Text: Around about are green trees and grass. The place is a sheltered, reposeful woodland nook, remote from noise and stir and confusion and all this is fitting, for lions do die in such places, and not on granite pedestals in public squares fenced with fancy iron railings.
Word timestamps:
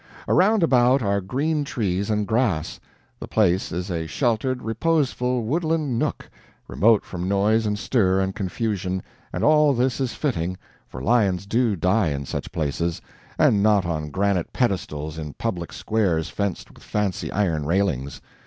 Around 0.27 0.63
about 0.63 1.03
are 1.03 1.21
green 1.21 1.63
trees 1.63 2.09
and 2.09 2.25
grass. 2.25 2.79
The 3.19 3.27
place 3.27 3.71
is 3.71 3.91
a 3.91 4.07
sheltered, 4.07 4.63
reposeful 4.63 5.43
woodland 5.43 5.99
nook, 5.99 6.27
remote 6.67 7.05
from 7.05 7.27
noise 7.27 7.67
and 7.67 7.77
stir 7.77 8.19
and 8.19 8.33
confusion 8.33 9.03
and 9.31 9.43
all 9.43 9.75
this 9.75 9.99
is 10.01 10.13
fitting, 10.15 10.57
for 10.87 11.03
lions 11.03 11.45
do 11.45 11.75
die 11.75 12.07
in 12.09 12.25
such 12.25 12.51
places, 12.51 12.99
and 13.37 13.61
not 13.61 13.85
on 13.85 14.09
granite 14.09 14.51
pedestals 14.51 15.19
in 15.19 15.33
public 15.33 15.71
squares 15.71 16.29
fenced 16.29 16.73
with 16.73 16.81
fancy 16.81 17.31
iron 17.31 17.67
railings. 17.67 18.21